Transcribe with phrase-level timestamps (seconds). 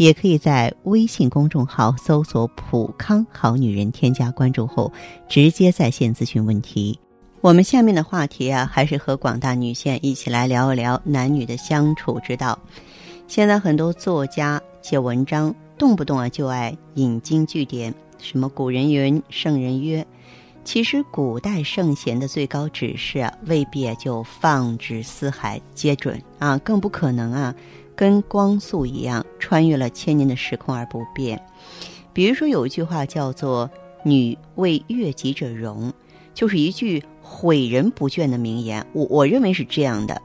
[0.00, 4.90] 也可以在微信公众号搜索“普康好女人”，添加关注后
[5.28, 6.98] 直接在线咨询问题。
[7.42, 12.58] 我们下面的话题啊，还是和广大女性一起来聊一聊男女的相处之道。
[13.28, 20.06] 现在很多作家写文章，动不动啊就爱引经据典，什么古人云，圣人曰。
[20.64, 27.54] 其实古代圣贤的最高指示啊，未必啊就放之四海皆准啊，更不可能啊
[28.00, 31.38] 跟光速一样穿越了千年的时空而不变。
[32.14, 33.70] 比如说有一句话叫做
[34.02, 35.92] “女为悦己者容”，
[36.32, 38.86] 就是一句诲人不倦的名言。
[38.94, 40.18] 我我认为是这样的。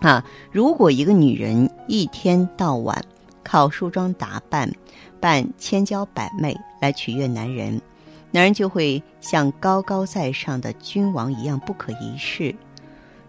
[0.00, 3.00] 啊，如果一个女人一天到晚
[3.44, 4.68] 靠梳妆打扮、
[5.20, 7.80] 扮千娇百媚来取悦男人，
[8.32, 12.52] 男人就会像高高在上的君王一样不可一世。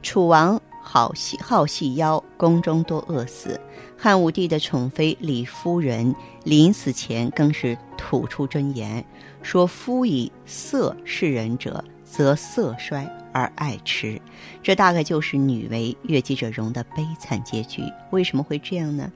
[0.02, 3.60] 楚王好细好细腰，宫中多饿死；
[3.98, 9.04] 汉武帝的宠妃李夫人临死前更是吐出真言，
[9.42, 14.20] 说：“夫以色示人者，则色衰。”而爱弛，
[14.64, 17.84] 这大概就是女为悦己者容的悲惨结局。
[18.10, 19.12] 为什么会这样呢？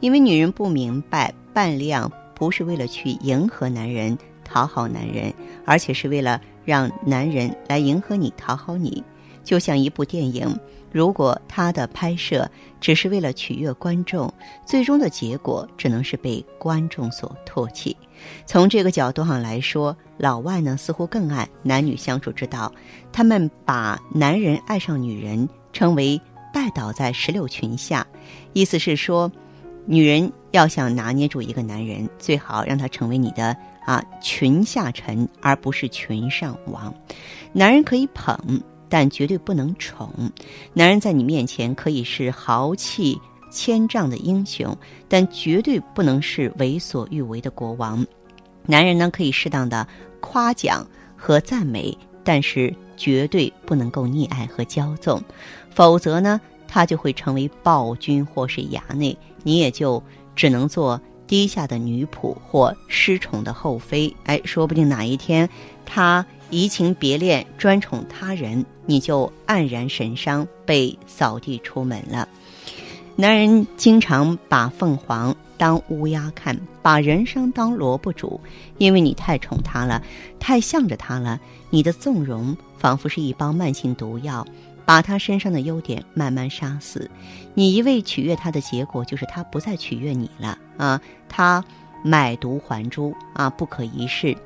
[0.00, 5.34] 因为女人不明白，扮靓不是为了去迎合男人、讨好男人，
[5.66, 9.02] 而且是为了让男人来迎合你、讨好你。
[9.46, 10.58] 就像一部电影，
[10.90, 14.30] 如果它的拍摄只是为了取悦观众，
[14.66, 17.96] 最终的结果只能是被观众所唾弃。
[18.44, 22.72] 从这个角度上来说，老外呢似乎更爱男女相处之道，
[23.12, 26.20] 他们把男人爱上女人称为
[26.52, 28.04] “拜倒在石榴裙下”，
[28.52, 29.30] 意思是说，
[29.84, 36.92] 女人要想拿捏住一个男人，最好让他成为你的啊裙下臣，而不是裙上王。
[37.52, 38.36] 男人可以捧。
[38.88, 40.10] 但绝对不能宠，
[40.72, 43.20] 男人在你面前可以是豪气
[43.50, 44.76] 千丈的英雄，
[45.08, 48.06] 但绝对不能是为所欲为的国王。
[48.64, 49.86] 男人呢，可以适当的
[50.20, 50.86] 夸奖
[51.16, 55.20] 和赞美，但是绝对不能够溺爱和骄纵，
[55.70, 60.02] 否则呢，他就会成为暴君或是衙内，你也就
[60.34, 64.14] 只能做低下的女仆或失宠的后妃。
[64.24, 65.48] 哎，说不定哪一天
[65.84, 66.24] 他。
[66.50, 72.28] 移情别恋，专宠他人，你就黯然神伤，被扫地出门了。
[73.16, 78.40] 男人经常把凤凰当乌鸦看，把人生当萝卜煮，
[78.78, 80.02] 因为你太宠他了，
[80.38, 81.40] 太向着他了。
[81.70, 84.46] 你的纵容仿佛是一包慢性毒药，
[84.84, 87.10] 把他身上的优点慢慢杀死。
[87.54, 91.00] 你一味取悦他的结果，就是他不再取悦你了啊！
[91.28, 91.64] 他
[92.04, 94.36] 买椟还珠啊，不可一世。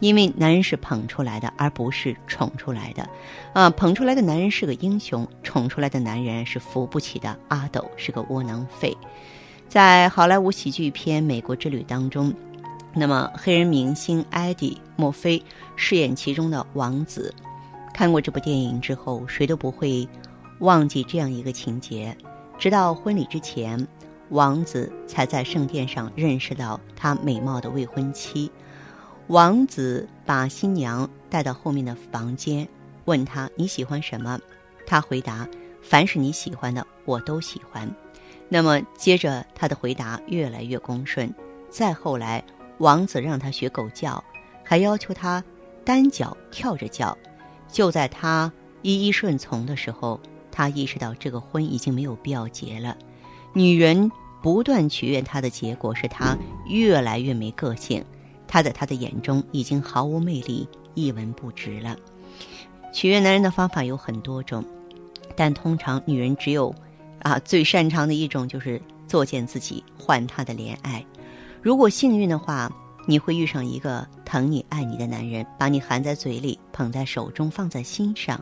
[0.00, 3.08] 因为男人是捧出来的，而不是宠出来的，
[3.52, 8.96] 啊，捧出来的男人是个英雄，宠出来的男人是扶不起的阿斗，是个窝囊废。
[9.68, 12.34] 在好莱坞喜剧片《美国之旅》当中，
[12.92, 15.40] 那么黑人明星艾迪·墨菲
[15.76, 17.32] 饰演其中的王子。
[17.92, 20.08] 看过这部电影之后，谁都不会
[20.60, 22.16] 忘记这样一个情节：
[22.58, 23.86] 直到婚礼之前，
[24.30, 28.50] 王子才在圣殿上认识到他美貌的未婚妻。
[29.30, 32.66] 王子把新娘带到后面的房间，
[33.04, 34.36] 问她你喜欢什么？
[34.84, 35.46] 她回答
[35.80, 37.88] ：“凡是你喜欢的，我都喜欢。”
[38.50, 41.32] 那么接着他的回答越来越恭顺。
[41.68, 42.42] 再后来，
[42.78, 44.22] 王子让他学狗叫，
[44.64, 45.44] 还要求他
[45.84, 47.16] 单脚跳着叫。
[47.68, 48.52] 就在他
[48.82, 50.20] 一一顺从的时候，
[50.50, 52.98] 他意识到这个婚已经没有必要结了。
[53.52, 54.10] 女人
[54.42, 56.36] 不断取悦他的结果是他
[56.66, 58.04] 越来越没个性。
[58.50, 61.96] 他在他的眼中已经毫无魅力，一文不值了。
[62.92, 64.64] 取悦男人的方法有很多种，
[65.36, 66.74] 但通常女人只有，
[67.20, 71.06] 啊，最擅长的一种就是作践自己，换他的怜爱。
[71.62, 72.68] 如果幸运的话。
[73.06, 78.38] 你会遇上一个疼你爱你的男人，把你含在嘴里，捧在手中，放在心上；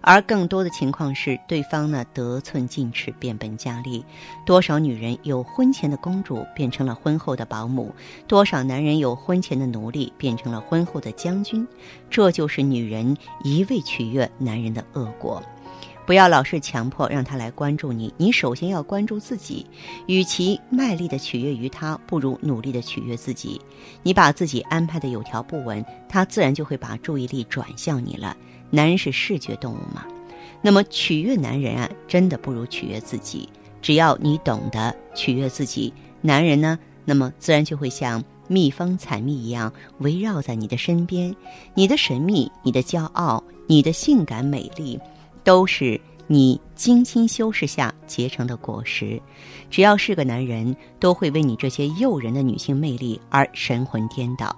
[0.00, 4.04] 而更多的情况是，对方呢得寸进尺，变本加厉。
[4.46, 7.86] 多少女人有婚前的公主，变成了婚后的保姆；
[8.28, 11.66] 多少男人有婚前的奴隶，变成了婚后的将军。
[12.08, 15.42] 这就是女人一味取悦男人的恶果。
[16.12, 19.64] 不要老是强迫让他来关注你，你首先要关注自己。
[20.04, 23.58] 与其卖力的取悦于他，不如努力的取悦自己。
[24.02, 28.36] 你把自己安排的有条不紊，他自然就会把注意力转向你了。
[28.68, 30.04] 男人是视觉动物嘛，
[30.60, 33.48] 那么取悦男人啊，真的不如取悦自己。
[33.80, 41.34] 只要你懂得取悦自己，男人呢，那么自然就会像蜜蜂采蜜一样围绕在你的身边。
[41.72, 45.00] 你的神秘，你的骄傲，你的性感美丽，
[45.44, 49.20] 都是你精心修饰下结成的果实。
[49.70, 54.54] 只要是个男人，都会为你这些诱人的女性魅力而神魂颠倒。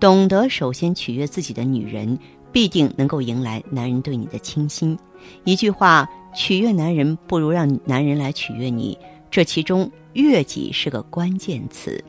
[0.00, 2.18] 懂得首先取悦自己的女人。
[2.50, 4.98] 必定能够迎来男人对你的倾心。
[5.44, 8.98] 一句话，取悦男人不如让男人来取悦你。
[9.30, 12.02] 这其中“悦己”是个关键词。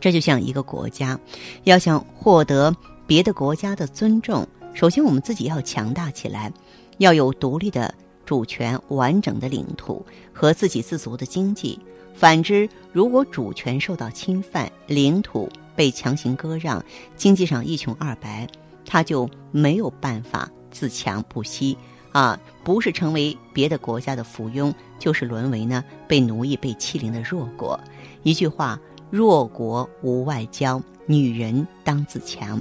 [0.00, 1.16] 这就像一个国家，
[1.62, 2.74] 要想获得
[3.06, 4.44] 别的国家的尊重，
[4.74, 6.52] 首先我们自己要强大起来，
[7.00, 7.92] 要有独立的
[8.26, 10.04] 主权、完整的领土
[10.34, 11.78] 和自给自足的经济。
[12.14, 16.84] 反之，如果主权受到侵犯，领土被强行割让，
[17.16, 18.46] 经济上一穷二白。
[18.84, 21.78] 他就没有办法自强不息
[22.12, 22.38] 啊！
[22.62, 27.80] 不是成为别的国家的附庸，就是沦为呢被奴役、被欺凌的弱国。
[28.24, 32.60] 一句话：弱国无外交，女人当自强。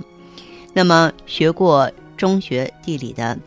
[0.73, 3.37] 那么，学过中学地理的。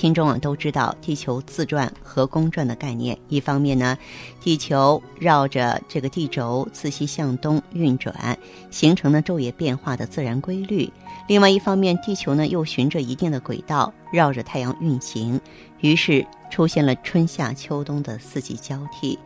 [0.00, 3.18] 听众啊都知道地球自转和公转的概念。
[3.28, 3.98] 一方面呢，
[4.40, 8.38] 地球绕着这个地轴自西向东运转，
[8.70, 10.90] 形成了昼夜变化的自然规律；
[11.28, 15.38] 另外一方面，地球呢又循着一定的轨道绕着太阳运行，
[15.80, 19.18] 于是出现了春夏秋冬的四季交替。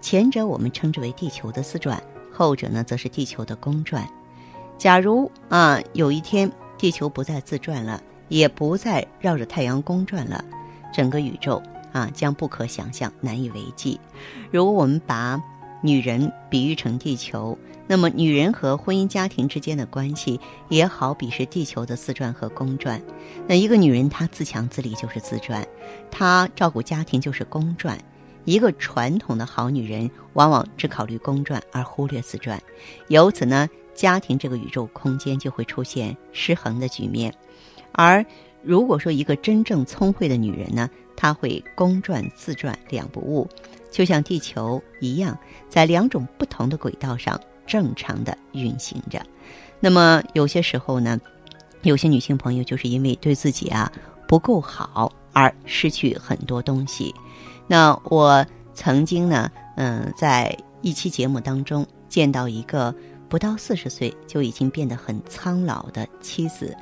[0.00, 2.00] 前者我们称之为地球的自转，
[2.32, 4.08] 后者呢则是地球的公转。
[4.78, 6.48] 假如啊有一天
[6.78, 8.00] 地球不再自转了。
[8.30, 10.42] 也不再绕着太阳公转了，
[10.94, 11.62] 整个宇宙
[11.92, 14.00] 啊将不可想象，难以为继。
[14.50, 15.38] 如果我们把
[15.82, 20.38] 女人比喻成地球，那么女人和婚姻家庭之间的关系
[20.68, 23.02] 也好比是地球的自转和公转。
[23.46, 25.66] 那一个女人她自强自立就是自转，
[26.10, 27.98] 她照顾家庭就是公转。
[28.44, 32.60] 一个传统的好女人往往只考虑公转而忽略自转，
[33.08, 37.34] 由此呢，家庭这个宇宙空间就会出现失衡的局面。
[37.92, 38.24] 而
[38.62, 43.48] 如果说一个真正聪慧的女人呢，她会公转自转两不误，
[43.90, 45.36] 就像地球一样，
[45.68, 49.20] 在两种不同的轨道上正常的运行着。
[49.80, 51.18] 那么有些时候呢，
[51.82, 53.90] 有些女性朋友就是因为对自己啊
[54.28, 57.14] 不够好而失去很多东西。
[57.66, 58.44] 那我
[58.74, 62.94] 曾经呢，嗯，在一期节目当中见到一个。
[63.30, 66.76] 不到四十岁就已经变得很苍老的妻子，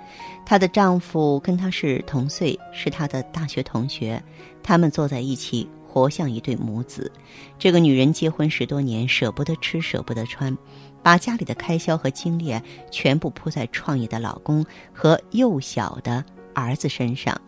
[0.46, 4.20] 她的丈夫跟她是同岁，是她的大学同学，
[4.62, 7.12] 他们坐在一起，活像一对母子。
[7.58, 10.56] 这个女人结婚十多年，舍不得吃，舍不得穿，
[11.02, 12.58] 把家里的开销和精力
[12.90, 16.24] 全部扑在创业的老公和幼小的
[16.54, 17.38] 儿子身上。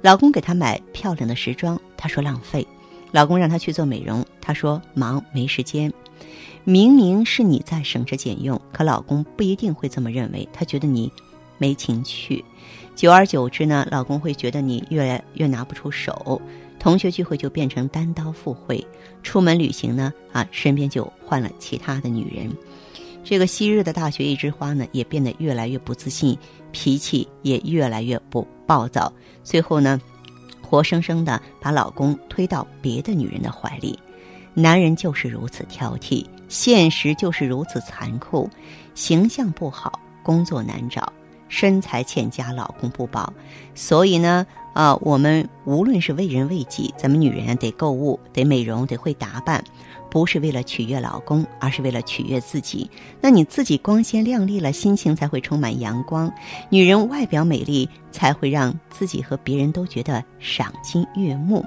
[0.00, 2.64] 老公给她买漂亮的时装，她说浪费；
[3.10, 5.92] 老公让她去做美容，她说忙没时间。
[6.64, 10.48] 明明是你在省吃俭用，可老公不一定会这么认为。
[10.52, 11.12] 他觉得你
[11.58, 12.42] 没情趣，
[12.96, 16.40] 久而久之呢，老公会觉得你越来越拿不出手。
[16.78, 18.84] 同学聚会就变成单刀赴会，
[19.22, 22.50] 出门旅行呢，啊，身边就换了其他的女人。
[23.22, 26.36] 这个昔日的大学一枝花呢，也变得越来越不自信，
[26.72, 29.12] 脾气也越来越不暴躁。
[29.42, 30.00] 最后呢，
[30.62, 33.98] 活生生的把老公推到别的女人的怀里。
[34.52, 36.24] 男人就是如此挑剔。
[36.54, 38.48] 现实就是如此残酷，
[38.94, 41.12] 形象不好，工作难找，
[41.48, 43.32] 身材欠佳，老公不保。
[43.74, 49.64] 所以呢，啊，我们无论是为人为己，咱们女人得购物，得美容，得会打扮，
[50.08, 52.88] 不是为了取悦老公，而是为了取悦自己。
[53.20, 56.32] 那你自己光鲜亮丽了，心情才会充满阳光。
[56.70, 61.64] 女人外表美丽，才会让自己和别人都觉得赏心悦目。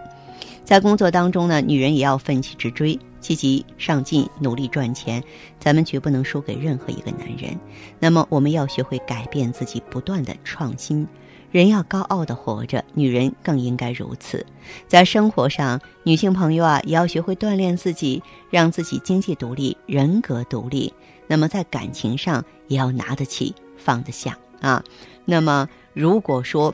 [0.63, 2.97] 在工作当中呢，女人也要奋起直追。
[3.19, 5.23] 积极上进，努力赚钱，
[5.59, 7.57] 咱们绝不能输给任何一个男人。
[7.99, 11.07] 那么，我们要学会改变自己，不断的创新。
[11.49, 14.45] 人要高傲的活着，女人更应该如此。
[14.85, 20.93] 在生活上，女性朋友啊，也要学会锻炼自己，让自己经济独立，人格独立。
[21.25, 24.83] 那么，在感情上，也要拿得起，放得下啊。
[25.23, 26.73] 那么，如果说，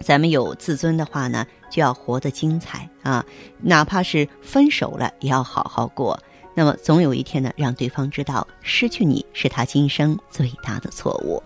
[0.00, 3.24] 咱们有自尊的话呢，就要活得精彩啊！
[3.60, 6.18] 哪怕是分手了，也要好好过。
[6.54, 11.42] 那么总有一天呢，让对方知道失去你是他今生最大的错误。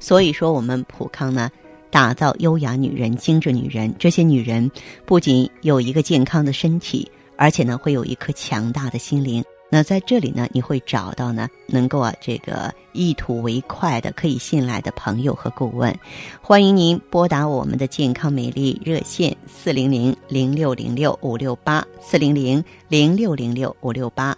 [0.00, 1.50] 所以说，我们普康呢，
[1.90, 3.94] 打造优雅女人、精致女人。
[3.98, 4.68] 这些女人
[5.04, 9.44] 不仅有一个健康的身体，而且呢，会有一颗强大的心灵。
[9.68, 15.94] 那在这里呢，你会找到呢，能够啊，这个一吐为快的、可以信赖的朋友和顾问。
[16.40, 24.36] 欢迎您拨打我们的健康美丽热线四零零零六零六五六八四零零零六零六五六八。